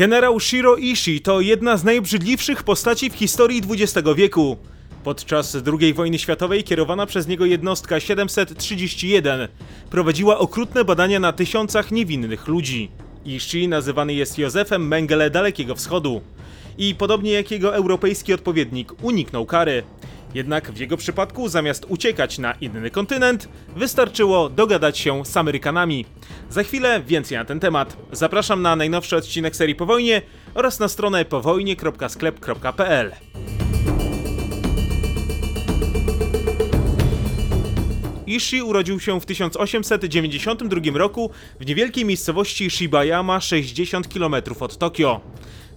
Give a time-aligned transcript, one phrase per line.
[0.00, 4.56] Generał Shiro Ishii to jedna z najobrzydliwszych postaci w historii XX wieku.
[5.04, 9.48] Podczas II wojny światowej kierowana przez niego jednostka 731
[9.90, 12.90] prowadziła okrutne badania na tysiącach niewinnych ludzi.
[13.24, 16.20] Ishii nazywany jest Józefem Mengele Dalekiego Wschodu
[16.78, 19.82] i podobnie jak jego europejski odpowiednik uniknął kary.
[20.34, 26.06] Jednak w jego przypadku zamiast uciekać na inny kontynent, wystarczyło dogadać się z Amerykanami.
[26.50, 27.96] Za chwilę więcej na ten temat.
[28.12, 30.22] Zapraszam na najnowszy odcinek serii Po wojnie
[30.54, 33.12] oraz na stronę powojnie.sklep.pl.
[38.26, 45.20] Ishii urodził się w 1892 roku w niewielkiej miejscowości Shibayama 60 km od Tokio.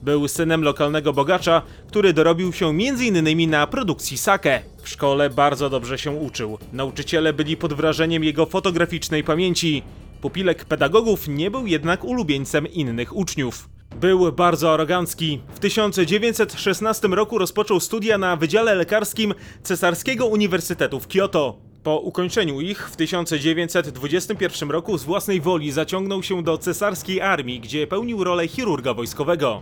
[0.04, 3.50] Był synem lokalnego bogacza, który dorobił się m.in.
[3.50, 4.62] na produkcji sake.
[4.82, 6.58] W szkole bardzo dobrze się uczył.
[6.74, 9.84] Nauczyciele byli pod wrażeniem jego fotograficznej pamięci.
[10.22, 13.70] Pupilek pedagogów nie był jednak ulubieńcem innych uczniów.
[13.96, 15.42] Był bardzo arogancki.
[15.56, 19.34] W 1916 roku rozpoczął studia na Wydziale Lekarskim
[19.64, 21.58] Cesarskiego Uniwersytetu w Kyoto.
[21.84, 27.88] Po ukończeniu ich w 1921 roku z własnej woli zaciągnął się do cesarskiej armii, gdzie
[27.88, 29.62] pełnił rolę chirurga wojskowego.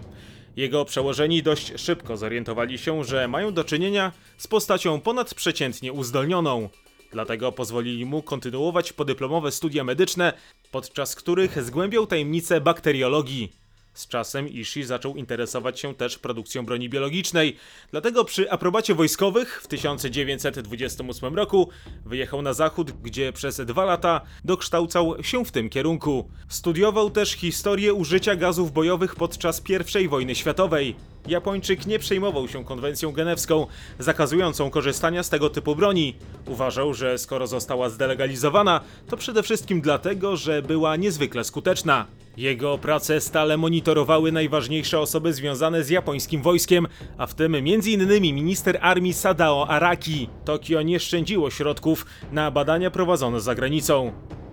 [0.56, 6.70] Jego przełożeni dość szybko zorientowali się, że mają do czynienia z postacią ponadprzeciętnie uzdolnioną.
[7.12, 10.34] Dlatego pozwolili mu kontynuować podyplomowe studia medyczne,
[10.72, 13.61] podczas których zgłębiał tajemnice bakteriologii.
[13.94, 17.58] Z czasem Ishii zaczął interesować się też produkcją broni biologicznej,
[17.92, 21.70] dlatego przy aprobacie wojskowych w 1928 roku
[22.06, 26.30] wyjechał na zachód, gdzie przez dwa lata dokształcał się w tym kierunku.
[26.48, 29.62] Studiował też historię użycia gazów bojowych podczas
[30.02, 30.96] I wojny światowej.
[31.28, 33.68] Japończyk nie przejmował się konwencją genewską,
[34.00, 36.16] zakazującą korzystania z tego typu broni.
[36.48, 42.06] Uważał, że skoro została zdelegalizowana, to przede wszystkim dlatego, że była niezwykle skuteczna.
[42.38, 46.88] Jego prace stale monitorowały najważniejsze osoby związane z japońskim wojskiem,
[47.18, 48.22] a w tym m.in.
[48.22, 50.30] minister armii Sadao Araki.
[50.46, 54.12] Tokio nie szczędziło środków na badania prowadzone za granicą.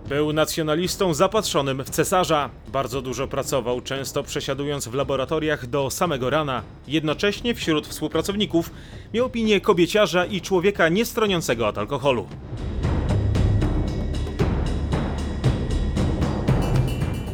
[0.09, 2.49] Był nacjonalistą zapatrzonym w cesarza.
[2.67, 6.63] Bardzo dużo pracował, często przesiadując w laboratoriach do samego rana.
[6.87, 8.71] Jednocześnie wśród współpracowników
[9.13, 12.27] miał opinię kobieciarza i człowieka niestroniącego od alkoholu.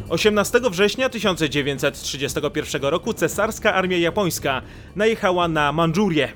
[0.10, 4.62] 18 września 1931 roku cesarska armia japońska
[4.96, 6.32] najechała na Mandżurię.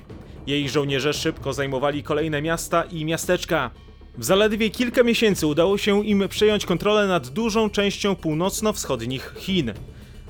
[0.46, 3.70] Jej żołnierze szybko zajmowali kolejne miasta i miasteczka.
[4.18, 9.72] W zaledwie kilka miesięcy udało się im przejąć kontrolę nad dużą częścią północno-wschodnich Chin.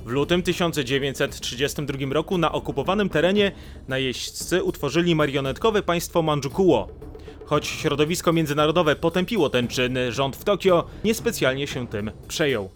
[0.05, 3.53] W lutym 1932 roku na okupowanym terenie
[3.89, 6.89] najeźdźcy utworzyli marionetkowe państwo Manchukuo.
[7.45, 12.71] Choć środowisko międzynarodowe potępiło ten czyn, rząd w Tokio niespecjalnie się tym przejął.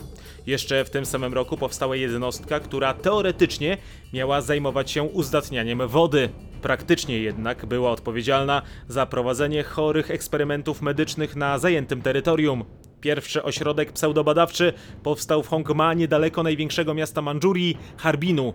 [0.47, 3.77] Jeszcze w tym samym roku powstała jednostka, która teoretycznie
[4.13, 6.29] miała zajmować się uzdatnianiem wody.
[6.63, 12.65] Praktycznie jednak była odpowiedzialna za prowadzenie chorych eksperymentów medycznych na zajętym terytorium.
[13.01, 14.73] Pierwszy ośrodek pseudobadawczy
[15.03, 18.55] powstał w Hongma niedaleko największego miasta Mandżurii, Harbinu.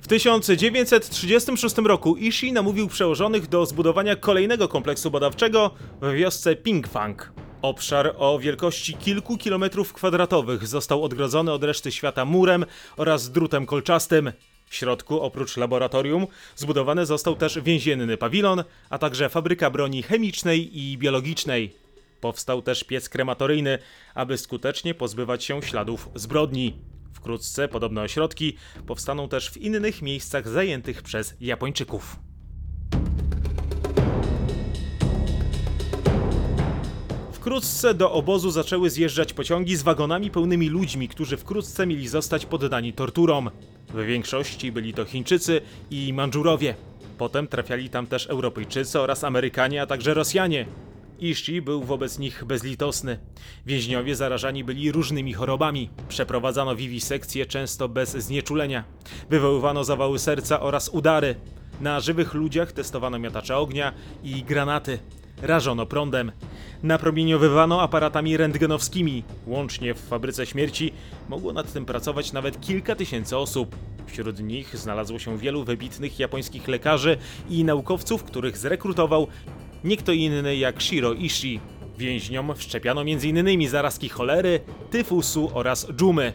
[0.00, 5.70] W 1936 roku Ishii namówił przełożonych do zbudowania kolejnego kompleksu badawczego
[6.02, 7.32] w wiosce Pingfang.
[7.62, 12.66] Obszar o wielkości kilku kilometrów kwadratowych został odgrodzony od reszty świata murem
[12.96, 14.32] oraz drutem kolczastym.
[14.66, 16.26] W środku, oprócz laboratorium,
[16.56, 21.74] zbudowany został też więzienny pawilon, a także fabryka broni chemicznej i biologicznej.
[22.20, 23.78] Powstał też piec krematoryjny,
[24.14, 26.76] aby skutecznie pozbywać się śladów zbrodni.
[27.12, 28.56] Wkrótce podobne ośrodki
[28.86, 32.29] powstaną też w innych miejscach zajętych przez Japończyków.
[37.40, 42.92] Wkrótce do obozu zaczęły zjeżdżać pociągi z wagonami pełnymi ludźmi, którzy wkrótce mieli zostać poddani
[42.92, 43.50] torturom.
[43.88, 46.74] W większości byli to Chińczycy i Mandżurowie.
[47.18, 50.66] Potem trafiali tam też Europejczycy oraz Amerykanie, a także Rosjanie.
[51.20, 53.18] Ishii był wobec nich bezlitosny.
[53.66, 55.90] Więźniowie zarażani byli różnymi chorobami.
[56.08, 58.84] Przeprowadzano wiwisekcje często bez znieczulenia.
[59.30, 61.34] Wywoływano zawały serca oraz udary.
[61.80, 63.92] Na żywych ludziach testowano miotacze ognia
[64.24, 64.98] i granaty.
[65.42, 66.32] Rażono prądem.
[66.82, 69.24] Napromieniowywano aparatami rentgenowskimi.
[69.46, 70.92] Łącznie w fabryce śmierci
[71.28, 73.76] mogło nad tym pracować nawet kilka tysięcy osób.
[74.06, 77.18] Wśród nich znalazło się wielu wybitnych japońskich lekarzy
[77.50, 79.26] i naukowców, których zrekrutował
[79.84, 81.60] nie kto inny jak Shiro Ishii.
[81.98, 83.68] Więźniom wszczepiano m.in.
[83.68, 84.60] zarazki cholery,
[84.90, 86.32] tyfusu oraz dżumy.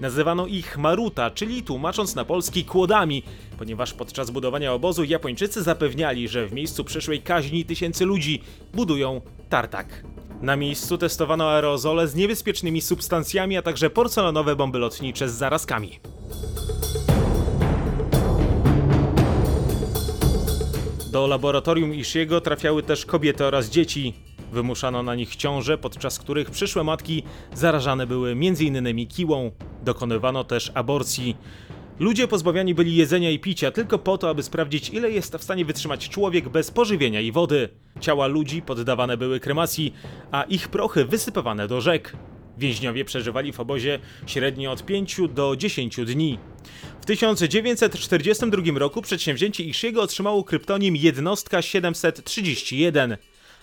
[0.00, 3.22] Nazywano ich maruta, czyli tłumacząc na polski kłodami,
[3.58, 8.42] ponieważ podczas budowania obozu Japończycy zapewniali, że w miejscu przyszłej kaźni tysięcy ludzi
[8.74, 10.04] budują tartak.
[10.42, 16.00] Na miejscu testowano aerozole z niebezpiecznymi substancjami, a także porcelanowe bomby lotnicze z zarazkami.
[21.12, 24.14] Do laboratorium Ishiego trafiały też kobiety oraz dzieci.
[24.52, 27.22] Wymuszano na nich ciąże, podczas których przyszłe matki
[27.54, 29.06] zarażane były m.in.
[29.06, 29.50] kiłą
[29.84, 31.36] Dokonywano też aborcji.
[31.98, 35.64] Ludzie pozbawiani byli jedzenia i picia tylko po to, aby sprawdzić, ile jest w stanie
[35.64, 37.68] wytrzymać człowiek bez pożywienia i wody.
[38.00, 39.94] Ciała ludzi poddawane były kremacji,
[40.30, 42.16] a ich prochy wysypywane do rzek.
[42.58, 46.38] Więźniowie przeżywali w obozie średnio od 5 do 10 dni.
[47.00, 53.16] W 1942 roku przedsięwzięcie Ishiego otrzymało kryptonim Jednostka 731.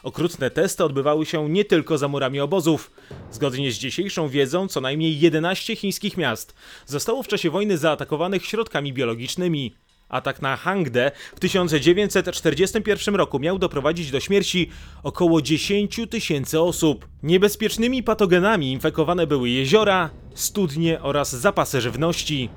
[0.07, 2.91] Okrutne testy odbywały się nie tylko za murami obozów.
[3.31, 6.55] Zgodnie z dzisiejszą wiedzą, co najmniej 11 chińskich miast
[6.85, 9.75] zostało w czasie wojny zaatakowanych środkami biologicznymi.
[10.09, 14.69] Atak na Hangde w 1941 roku miał doprowadzić do śmierci
[15.03, 17.07] około 10 tysięcy osób.
[17.23, 22.49] Niebezpiecznymi patogenami infekowane były jeziora, studnie oraz zapasy żywności.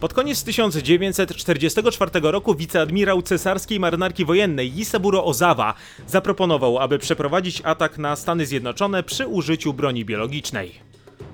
[0.00, 5.74] Pod koniec 1944 roku wiceadmirał cesarskiej marynarki wojennej Isaburo Ozawa
[6.06, 10.72] zaproponował, aby przeprowadzić atak na Stany Zjednoczone przy użyciu broni biologicznej.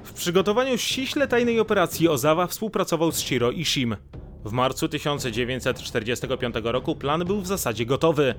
[0.04, 3.96] W przygotowaniu ściśle tajnej operacji Ozawa współpracował z Shiro Ishim.
[4.44, 8.34] W marcu 1945 roku plan był w zasadzie gotowy.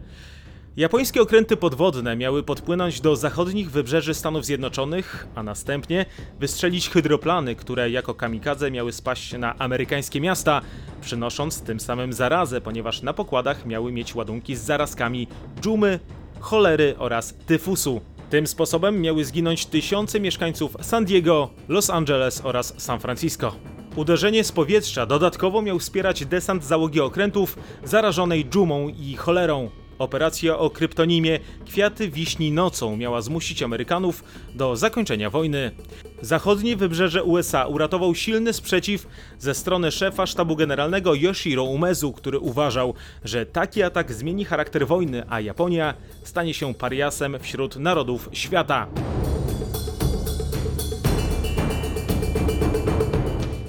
[0.77, 6.05] Japońskie okręty podwodne miały podpłynąć do zachodnich wybrzeży Stanów Zjednoczonych, a następnie
[6.39, 10.61] wystrzelić hydroplany, które jako kamikadze miały spaść na amerykańskie miasta,
[11.01, 15.27] przynosząc tym samym zarazę, ponieważ na pokładach miały mieć ładunki z zarazkami
[15.61, 15.99] dżumy,
[16.39, 18.01] cholery oraz tyfusu.
[18.29, 23.55] Tym sposobem miały zginąć tysiące mieszkańców San Diego, Los Angeles oraz San Francisco.
[23.95, 29.69] Uderzenie z powietrza dodatkowo miał wspierać desant załogi okrętów zarażonej dżumą i cholerą.
[30.03, 34.23] Operacja o kryptonimie Kwiaty Wiśni Nocą miała zmusić Amerykanów
[34.55, 35.71] do zakończenia wojny.
[36.21, 39.07] Zachodnie wybrzeże USA uratował silny sprzeciw
[39.39, 45.23] ze strony szefa sztabu generalnego Yoshiro Umezu, który uważał, że taki atak zmieni charakter wojny,
[45.29, 48.87] a Japonia stanie się pariasem wśród narodów świata.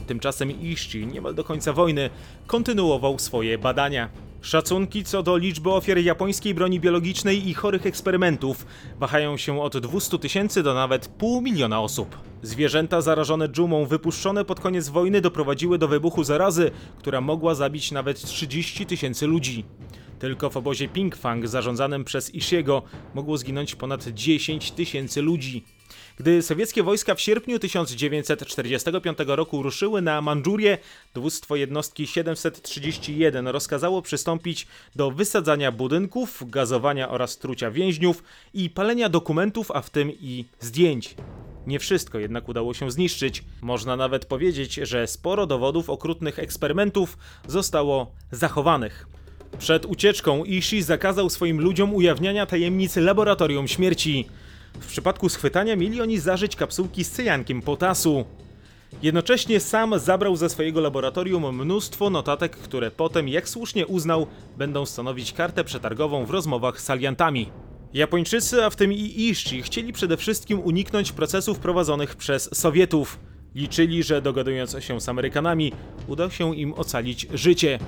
[0.07, 2.11] Tymczasem Ishii niemal do końca wojny
[2.47, 4.24] kontynuował swoje badania.
[4.45, 8.67] Szacunki co do liczby ofiar japońskiej broni biologicznej i chorych eksperymentów
[8.99, 12.19] wahają się od 200 tysięcy do nawet pół miliona osób.
[12.43, 18.23] Zwierzęta zarażone dżumą wypuszczone pod koniec wojny doprowadziły do wybuchu zarazy, która mogła zabić nawet
[18.23, 19.65] 30 tysięcy ludzi.
[20.19, 22.83] Tylko w obozie Pingfang zarządzanym przez Ishiego
[23.15, 25.65] mogło zginąć ponad 10 tysięcy ludzi.
[26.17, 30.79] Gdy sowieckie wojska w sierpniu 1945 roku ruszyły na Mandżurię,
[31.15, 34.67] dowództwo jednostki 731 rozkazało przystąpić
[34.97, 38.23] do wysadzania budynków, gazowania oraz trucia więźniów
[38.55, 41.15] i palenia dokumentów, a w tym i zdjęć.
[41.67, 43.45] Nie wszystko jednak udało się zniszczyć.
[43.63, 49.07] Można nawet powiedzieć, że sporo dowodów okrutnych eksperymentów zostało zachowanych.
[49.59, 54.29] Przed ucieczką Ishii zakazał swoim ludziom ujawniania tajemnicy laboratorium śmierci.
[54.81, 58.25] W przypadku schwytania mieli oni zażyć kapsułki z cyjankiem potasu.
[59.03, 64.27] Jednocześnie sam zabrał ze swojego laboratorium mnóstwo notatek, które potem, jak słusznie uznał,
[64.59, 67.51] będą stanowić kartę przetargową w rozmowach z aliantami.
[67.95, 73.19] Japończycy, a w tym i Iszci, chcieli przede wszystkim uniknąć procesów prowadzonych przez Sowietów.
[73.55, 75.73] Liczyli, że dogadując się z Amerykanami,
[76.09, 77.79] uda się im ocalić życie.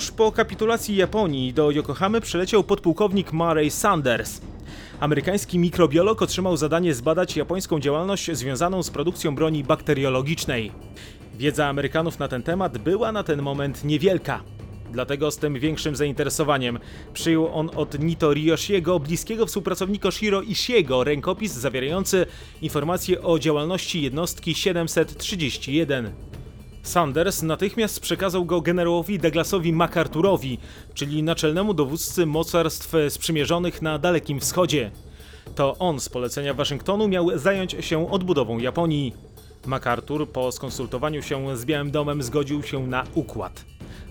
[0.00, 4.40] Tuż po kapitulacji Japonii do Yokohamy przyleciał podpułkownik Murray Sanders.
[5.00, 10.72] Amerykański mikrobiolog otrzymał zadanie zbadać japońską działalność związaną z produkcją broni bakteriologicznej.
[11.34, 14.42] Wiedza Amerykanów na ten temat była na ten moment niewielka.
[14.92, 16.78] Dlatego z tym większym zainteresowaniem
[17.14, 22.26] przyjął on od Nito Ryoshiego, bliskiego współpracownika Shiro Ishiego, rękopis zawierający
[22.62, 26.29] informacje o działalności jednostki 731.
[26.82, 30.58] Sanders natychmiast przekazał go generałowi Douglasowi MacArthurowi,
[30.94, 34.90] czyli naczelnemu dowódcy mocarstw sprzymierzonych na Dalekim Wschodzie.
[35.54, 39.14] To on z polecenia Waszyngtonu miał zająć się odbudową Japonii.
[39.66, 43.64] MacArthur po skonsultowaniu się z Białym Domem zgodził się na układ.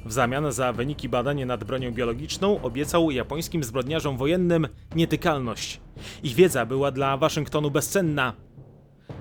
[0.06, 5.80] W zamian za wyniki badania nad bronią biologiczną obiecał japońskim zbrodniarzom wojennym nietykalność.
[6.24, 8.34] Ich wiedza była dla Waszyngtonu bezcenna,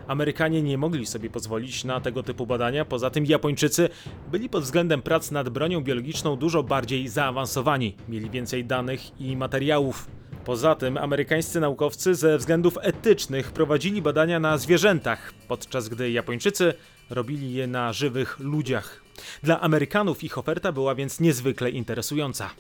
[0.09, 3.89] Amerykanie nie mogli sobie pozwolić na tego typu badania, poza tym Japończycy
[4.31, 10.07] byli pod względem prac nad bronią biologiczną dużo bardziej zaawansowani, mieli więcej danych i materiałów.
[10.45, 16.75] Poza tym amerykańscy naukowcy ze względów etycznych prowadzili badania na zwierzętach, podczas gdy Japończycy
[17.11, 19.03] robili je na żywych ludziach.
[19.43, 22.51] Dla Amerykanów ich oferta była więc niezwykle interesująca.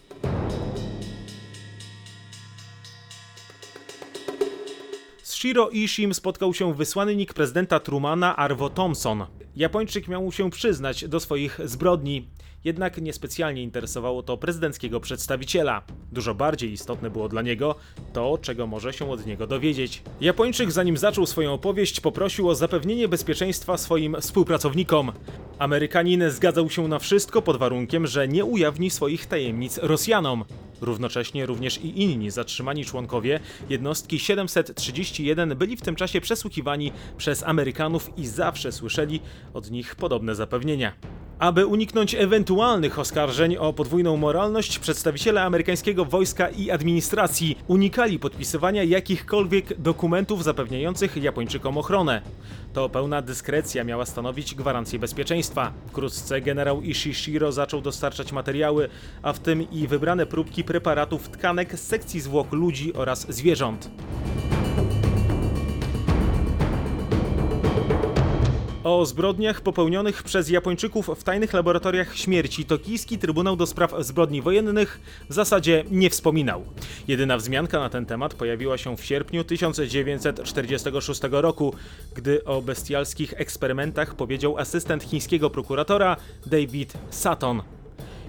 [5.48, 9.26] Shiro Ishim spotkał się wysłannik prezydenta Trumana Arvo Thompson.
[9.56, 12.28] Japończyk miał się przyznać do swoich zbrodni.
[12.68, 15.82] Jednak niespecjalnie interesowało to prezydenckiego przedstawiciela.
[16.12, 17.74] Dużo bardziej istotne było dla niego
[18.12, 20.02] to, czego może się od niego dowiedzieć.
[20.20, 25.12] Japończyk, zanim zaczął swoją opowieść, poprosił o zapewnienie bezpieczeństwa swoim współpracownikom.
[25.58, 30.44] Amerykanin zgadzał się na wszystko pod warunkiem, że nie ujawni swoich tajemnic Rosjanom.
[30.80, 38.10] Równocześnie również i inni zatrzymani członkowie jednostki 731 byli w tym czasie przesłuchiwani przez Amerykanów
[38.18, 39.20] i zawsze słyszeli
[39.54, 40.92] od nich podobne zapewnienia.
[41.38, 49.80] Aby uniknąć ewentualnych oskarżeń o podwójną moralność, przedstawiciele amerykańskiego wojska i administracji unikali podpisywania jakichkolwiek
[49.80, 52.22] dokumentów zapewniających Japończykom ochronę.
[52.72, 55.72] To pełna dyskrecja miała stanowić gwarancję bezpieczeństwa.
[55.86, 58.88] Wkrótce generał Ishishiro zaczął dostarczać materiały,
[59.22, 63.90] a w tym i wybrane próbki preparatów tkanek z sekcji zwłok ludzi oraz zwierząt.
[68.84, 75.00] O zbrodniach popełnionych przez Japończyków w tajnych laboratoriach śmierci tokijski Trybunał do Spraw Zbrodni Wojennych
[75.28, 76.64] w zasadzie nie wspominał.
[77.08, 81.74] Jedyna wzmianka na ten temat pojawiła się w sierpniu 1946 roku,
[82.14, 86.16] gdy o bestialskich eksperymentach powiedział asystent chińskiego prokuratora
[86.46, 87.62] David Sutton.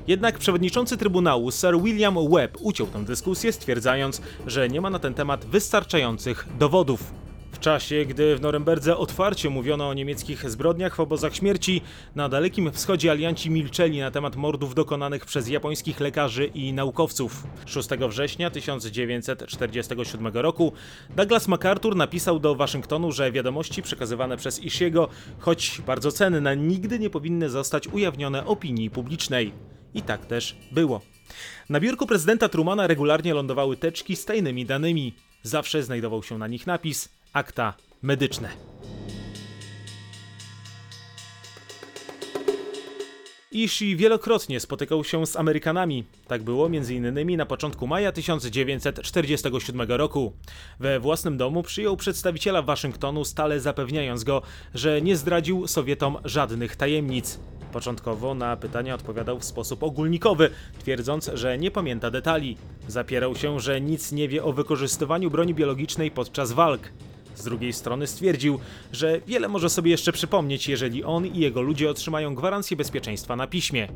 [0.08, 5.14] Jednak przewodniczący Trybunału Sir William Webb uciął tę dyskusję, stwierdzając, że nie ma na ten
[5.14, 7.29] temat wystarczających dowodów.
[7.52, 11.82] W czasie, gdy w Norymberdze otwarcie mówiono o niemieckich zbrodniach w obozach śmierci,
[12.16, 17.44] na Dalekim Wschodzie alianci milczeli na temat mordów dokonanych przez japońskich lekarzy i naukowców.
[17.66, 20.74] 6 września 1947 roku
[21.16, 27.10] Douglas MacArthur napisał do Waszyngtonu, że wiadomości przekazywane przez Ishiego, choć bardzo cenne, nigdy nie
[27.10, 29.54] powinny zostać ujawnione opinii publicznej.
[29.94, 31.02] I tak też było.
[31.70, 35.14] Na biurku prezydenta Trumana regularnie lądowały teczki z tajnymi danymi.
[35.44, 38.50] Zawsze znajdował się na nich napis akta medyczne.
[43.52, 46.04] Ishii wielokrotnie spotykał się z Amerykanami.
[46.28, 47.38] Tak było m.in.
[47.38, 50.34] na początku maja 1947 roku.
[50.80, 54.42] We własnym domu przyjął przedstawiciela Waszyngtonu, stale zapewniając go,
[54.74, 57.40] że nie zdradził Sowietom żadnych tajemnic.
[57.72, 62.58] Początkowo na pytania odpowiadał w sposób ogólnikowy, twierdząc, że nie pamięta detali.
[62.88, 66.82] Zapierał się, że nic nie wie o wykorzystywaniu broni biologicznej podczas walk.
[67.40, 68.60] Z drugiej strony stwierdził,
[68.92, 73.48] że wiele może sobie jeszcze przypomnieć, jeżeli on i jego ludzie otrzymają gwarancję bezpieczeństwa na
[73.48, 73.88] piśmie.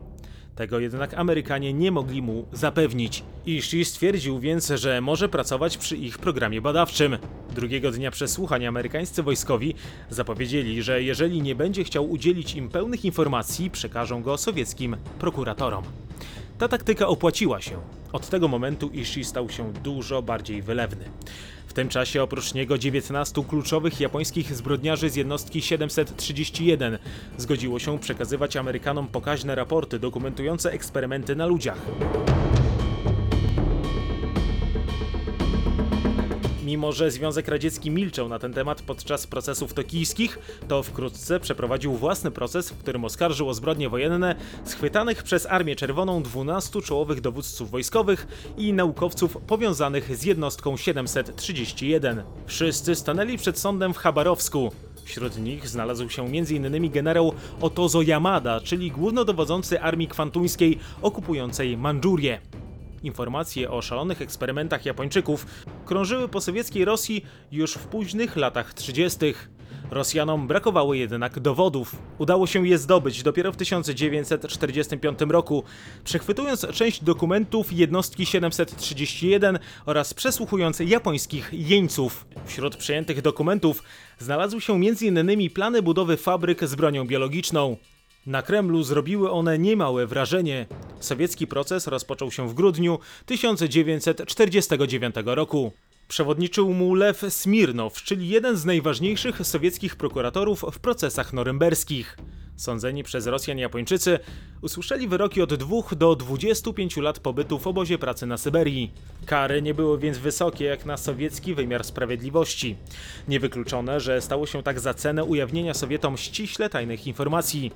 [0.55, 3.23] Tego jednak Amerykanie nie mogli mu zapewnić.
[3.45, 7.17] Ishii stwierdził więc, że może pracować przy ich programie badawczym.
[7.55, 9.75] Drugiego dnia przesłuchań amerykańscy wojskowi
[10.09, 15.83] zapowiedzieli, że jeżeli nie będzie chciał udzielić im pełnych informacji, przekażą go sowieckim prokuratorom.
[16.63, 17.77] Ta taktyka opłaciła się.
[18.13, 21.05] Od tego momentu Ishii stał się dużo bardziej wylewny.
[21.67, 26.98] W tym czasie oprócz niego 19 kluczowych japońskich zbrodniarzy z jednostki 731
[27.38, 31.82] zgodziło się przekazywać Amerykanom pokaźne raporty dokumentujące eksperymenty na ludziach.
[36.63, 42.32] Mimo, że Związek Radziecki milczał na ten temat podczas procesów tokijskich, to wkrótce przeprowadził własny
[42.32, 48.27] proces, w którym oskarżył o zbrodnie wojenne schwytanych przez Armię Czerwoną 12 czołowych dowódców wojskowych
[48.58, 52.24] i naukowców powiązanych z jednostką 731.
[52.46, 54.72] Wszyscy stanęli przed sądem w Chabarowsku.
[55.03, 56.91] Wśród nich znalazł się m.in.
[56.91, 62.41] generał Otozo Yamada, czyli głównodowodzący armii kwantuńskiej okupującej Mandżurię.
[63.03, 65.45] Informacje o szalonych eksperymentach Japończyków
[65.86, 69.19] krążyły po sowieckiej Rosji już w późnych latach 30.
[69.91, 71.95] Rosjanom brakowało jednak dowodów.
[72.17, 75.63] Udało się je zdobyć dopiero w 1945 roku,
[76.03, 82.25] przechwytując część dokumentów jednostki 731 oraz przesłuchując japońskich jeńców.
[82.45, 83.83] Wśród przejętych dokumentów
[84.19, 85.50] znalazły się m.in.
[85.50, 87.77] plany budowy fabryk z bronią biologiczną.
[88.25, 90.65] Na Kremlu zrobiły one niemałe wrażenie.
[90.99, 95.71] Sowiecki proces rozpoczął się w grudniu 1949 roku.
[96.07, 102.17] Przewodniczył mu Lew Smirnow, czyli jeden z najważniejszych sowieckich prokuratorów w procesach norymberskich.
[102.55, 104.19] Sądzeni przez Rosjan Japończycy
[104.62, 108.91] usłyszeli wyroki od 2 do 25 lat pobytu w obozie pracy na Syberii.
[109.25, 112.75] Kary nie były więc wysokie jak na sowiecki wymiar sprawiedliwości.
[113.27, 117.72] Niewykluczone, że stało się tak za cenę ujawnienia Sowietom ściśle tajnych informacji.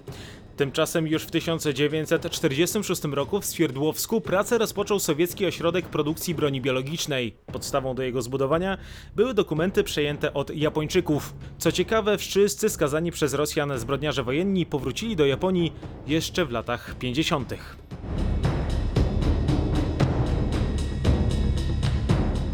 [0.57, 7.35] Tymczasem już w 1946 roku w Swierdłowsku pracę rozpoczął sowiecki ośrodek produkcji broni biologicznej.
[7.45, 8.77] Podstawą do jego zbudowania
[9.15, 11.33] były dokumenty przejęte od Japończyków.
[11.57, 15.73] Co ciekawe, wszyscy skazani przez Rosjan zbrodniarze wojenni powrócili do Japonii
[16.07, 17.53] jeszcze w latach 50.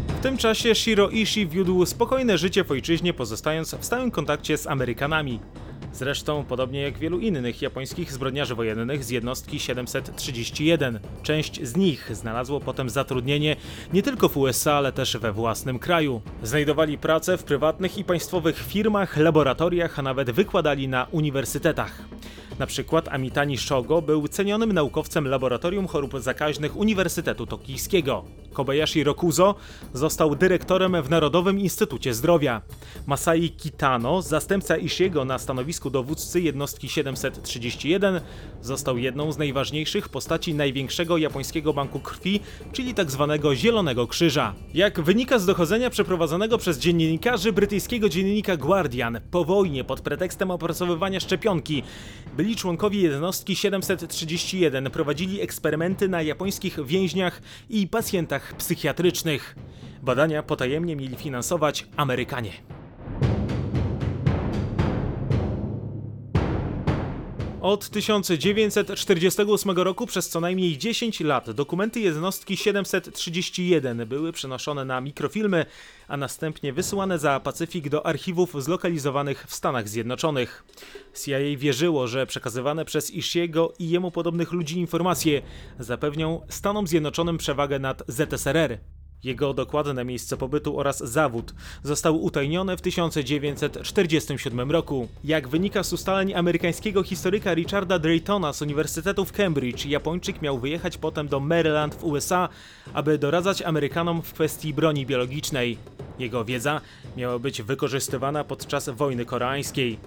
[0.08, 4.66] W tym czasie Shiro Ishii wiódł spokojne życie w ojczyźnie, pozostając w stałym kontakcie z
[4.66, 5.40] Amerykanami.
[5.94, 12.60] Zresztą, podobnie jak wielu innych japońskich zbrodniarzy wojennych z jednostki 731, część z nich znalazło
[12.60, 13.56] potem zatrudnienie
[13.92, 16.20] nie tylko w USA, ale też we własnym kraju.
[16.42, 22.02] Znajdowali pracę w prywatnych i państwowych firmach, laboratoriach, a nawet wykładali na uniwersytetach.
[22.58, 28.24] Na przykład Amitani Shogo był cenionym naukowcem Laboratorium Chorób Zakaźnych Uniwersytetu Tokijskiego.
[28.52, 29.54] Kobayashi Rokuzo
[29.92, 32.62] został dyrektorem w Narodowym Instytucie Zdrowia.
[33.06, 38.20] Masai Kitano, zastępca Ishiego na stanowisku dowódcy jednostki 731,
[38.62, 42.40] został jedną z najważniejszych postaci największego japońskiego banku krwi,
[42.72, 43.38] czyli tzw.
[43.42, 44.54] Tak Zielonego Krzyża.
[44.74, 51.20] Jak wynika z dochodzenia przeprowadzonego przez dziennikarzy brytyjskiego dziennika Guardian, po wojnie pod pretekstem opracowywania
[51.20, 51.82] szczepionki,
[52.36, 59.56] byli członkowie jednostki 731 prowadzili eksperymenty na japońskich więźniach i pacjentach psychiatrycznych.
[60.02, 62.52] Badania potajemnie mieli finansować Amerykanie.
[67.64, 75.66] Od 1948 roku przez co najmniej 10 lat dokumenty jednostki 731 były przenoszone na mikrofilmy,
[76.08, 80.64] a następnie wysyłane za Pacyfik do archiwów zlokalizowanych w Stanach Zjednoczonych.
[81.24, 85.42] CIA wierzyło, że przekazywane przez Ishiego i jemu podobnych ludzi informacje
[85.78, 88.78] zapewnią Stanom Zjednoczonym przewagę nad ZSRR.
[89.24, 95.08] Jego dokładne miejsce pobytu oraz zawód zostały utajnione w 1947 roku.
[95.24, 100.98] Jak wynika z ustaleń amerykańskiego historyka Richarda Draytona z Uniwersytetu w Cambridge, Japończyk miał wyjechać
[100.98, 102.48] potem do Maryland w USA,
[102.94, 105.78] aby doradzać Amerykanom w kwestii broni biologicznej.
[106.18, 106.80] Jego wiedza
[107.16, 109.98] miała być wykorzystywana podczas wojny koreańskiej.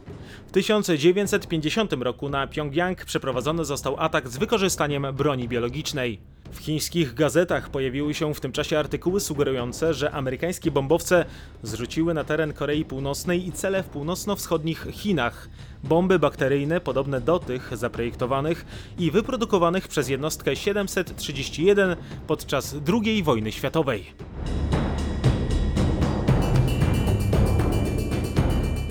[0.47, 6.19] W 1950 roku na Pjongjang przeprowadzony został atak z wykorzystaniem broni biologicznej.
[6.51, 11.25] W chińskich gazetach pojawiły się w tym czasie artykuły sugerujące, że amerykańskie bombowce
[11.63, 15.49] zrzuciły na teren Korei Północnej i cele w północno-wschodnich Chinach
[15.83, 18.65] bomby bakteryjne podobne do tych zaprojektowanych
[18.97, 21.95] i wyprodukowanych przez jednostkę 731
[22.27, 24.05] podczas II wojny światowej.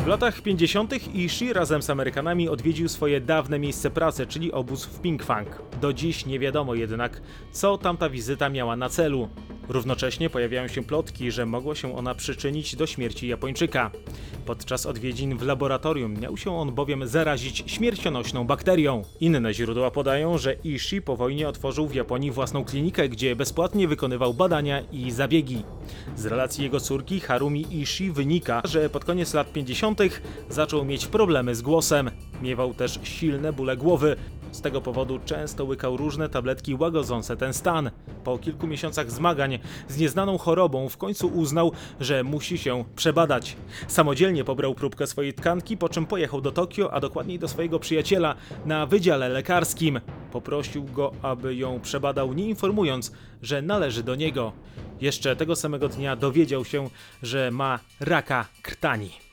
[0.06, 1.14] W latach 50.
[1.14, 5.62] Ishii razem z Amerykanami odwiedził swoje dawne miejsce pracy, czyli obóz w Pinkfang.
[5.80, 7.20] Do dziś nie wiadomo jednak,
[7.52, 9.28] co tamta wizyta miała na celu.
[9.68, 13.90] Równocześnie pojawiają się plotki, że mogła się ona przyczynić do śmierci Japończyka.
[14.46, 19.02] Podczas odwiedzin w laboratorium miał się on bowiem zarazić śmiercionośną bakterią.
[19.20, 24.34] Inne źródła podają, że Ishii po wojnie otworzył w Japonii własną klinikę, gdzie bezpłatnie wykonywał
[24.34, 25.62] badania i zabiegi.
[26.16, 30.00] Z relacji jego córki Harumi Ishii wynika, że pod koniec lat 50.
[30.50, 32.10] zaczął mieć problemy z głosem.
[32.42, 34.16] Miewał też silne bóle głowy,
[34.52, 37.90] z tego powodu często łykał różne tabletki łagodzące ten stan.
[38.24, 43.56] Po kilku miesiącach zmagań z nieznaną chorobą w końcu uznał, że musi się przebadać.
[43.88, 48.34] Samodzielnie pobrał próbkę swojej tkanki, po czym pojechał do Tokio, a dokładniej do swojego przyjaciela
[48.66, 50.00] na wydziale lekarskim.
[50.32, 54.52] Poprosił go, aby ją przebadał, nie informując, że należy do niego.
[55.00, 56.90] Jeszcze tego samego dnia dowiedział się,
[57.22, 59.25] że ma raka krtani.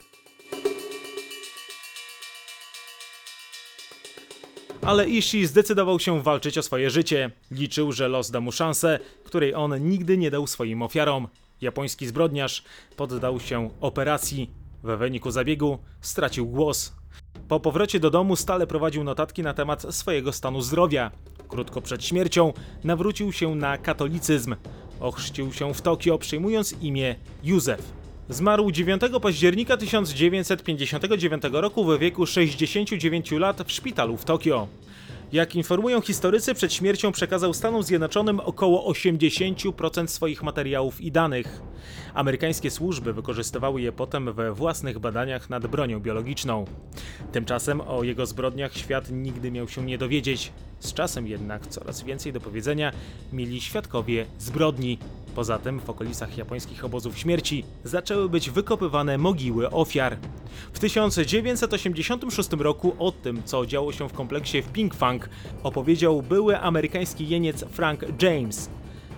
[4.85, 7.31] Ale Ishii zdecydował się walczyć o swoje życie.
[7.51, 11.27] Liczył, że los da mu szansę, której on nigdy nie dał swoim ofiarom.
[11.61, 12.63] Japoński zbrodniarz
[12.97, 14.51] poddał się operacji.
[14.83, 16.93] We wyniku zabiegu stracił głos.
[17.47, 21.11] Po powrocie do domu stale prowadził notatki na temat swojego stanu zdrowia.
[21.47, 24.55] Krótko przed śmiercią nawrócił się na katolicyzm.
[24.99, 28.02] Ochrzcił się w Tokio, przyjmując imię Józef.
[28.29, 34.67] Zmarł 9 października 1959 roku w wieku 69 lat w szpitalu w Tokio.
[35.33, 41.61] Jak informują historycy, przed śmiercią przekazał Stanom Zjednoczonym około 80% swoich materiałów i danych.
[42.13, 46.65] Amerykańskie służby wykorzystywały je potem we własnych badaniach nad bronią biologiczną.
[47.31, 50.51] Tymczasem o jego zbrodniach świat nigdy miał się nie dowiedzieć.
[50.79, 52.91] Z czasem jednak coraz więcej do powiedzenia
[53.33, 54.97] mieli świadkowie zbrodni.
[55.35, 60.17] Poza tym w okolicach japońskich obozów śmierci zaczęły być wykopywane mogiły ofiar.
[60.73, 65.29] W 1986 roku o tym, co działo się w kompleksie w Pinkfang,
[65.63, 68.69] opowiedział były amerykański jeniec Frank James.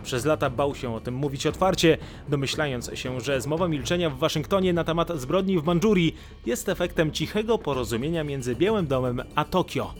[0.03, 1.97] Przez lata bał się o tym mówić otwarcie,
[2.29, 7.57] domyślając się, że zmowa milczenia w Waszyngtonie na temat zbrodni w Mandżurii jest efektem cichego
[7.57, 9.93] porozumienia między Białym Domem a Tokio.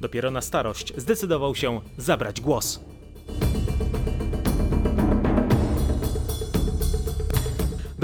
[0.00, 2.80] Dopiero na starość zdecydował się zabrać głos.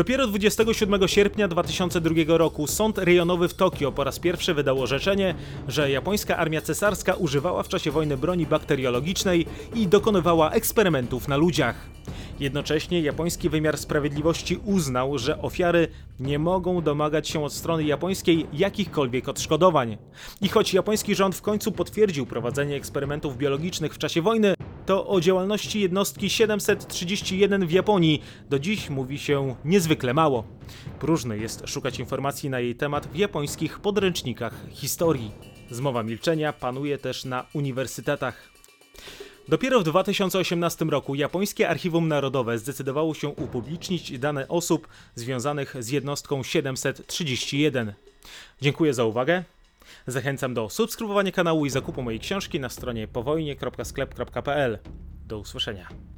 [0.02, 5.34] Dopiero 27 sierpnia 2002 roku sąd rejonowy w Tokio po raz pierwszy wydał orzeczenie,
[5.68, 11.74] że japońska armia cesarska używała w czasie wojny broni bakteriologicznej i dokonywała eksperymentów na ludziach.
[12.42, 15.88] Jednocześnie japoński wymiar sprawiedliwości uznał, że ofiary
[16.20, 19.98] nie mogą domagać się od strony japońskiej jakichkolwiek odszkodowań.
[20.40, 24.54] I choć japoński rząd w końcu potwierdził prowadzenie eksperymentów biologicznych w czasie wojny,
[24.86, 30.44] to o działalności jednostki 731 w Japonii do dziś mówi się niezwykle mało.
[31.00, 35.30] Próżno jest szukać informacji na jej temat w japońskich podręcznikach historii.
[35.70, 38.51] Zmowa milczenia panuje też na uniwersytetach.
[39.48, 46.42] Dopiero w 2018 roku japońskie Archiwum Narodowe zdecydowało się upublicznić dane osób związanych z jednostką
[46.42, 47.92] 731.
[48.60, 49.44] Dziękuję za uwagę.
[50.06, 54.78] Zachęcam do subskrybowania kanału i zakupu mojej książki na stronie powojnie.sklep.pl.
[55.26, 56.11] Do usłyszenia.